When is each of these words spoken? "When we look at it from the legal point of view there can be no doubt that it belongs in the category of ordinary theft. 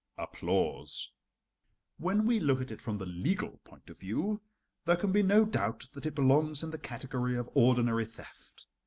"When 1.99 2.25
we 2.25 2.39
look 2.39 2.59
at 2.59 2.71
it 2.71 2.81
from 2.81 2.97
the 2.97 3.05
legal 3.05 3.59
point 3.63 3.87
of 3.87 3.99
view 3.99 4.41
there 4.85 4.95
can 4.95 5.11
be 5.11 5.21
no 5.21 5.45
doubt 5.45 5.85
that 5.93 6.07
it 6.07 6.15
belongs 6.15 6.63
in 6.63 6.71
the 6.71 6.79
category 6.79 7.37
of 7.37 7.51
ordinary 7.53 8.05
theft. 8.05 8.65